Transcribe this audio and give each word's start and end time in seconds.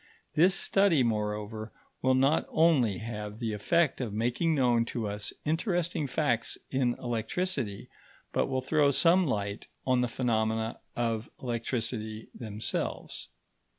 This 0.33 0.55
study, 0.55 1.03
moreover, 1.03 1.71
will 2.01 2.15
not 2.15 2.47
only 2.49 2.97
have 2.97 3.37
the 3.37 3.53
effect 3.53 4.01
of 4.01 4.11
making 4.11 4.55
known 4.55 4.83
to 4.85 5.07
us 5.07 5.31
interesting 5.45 6.07
facts 6.07 6.57
in 6.71 6.95
electricity, 6.95 7.87
but 8.31 8.47
will 8.47 8.61
throw 8.61 8.89
some 8.89 9.27
light 9.27 9.67
on 9.85 10.01
the 10.01 10.07
phenomena 10.07 10.79
of 10.95 11.29
electricity 11.39 12.29
themselves." 12.33 13.27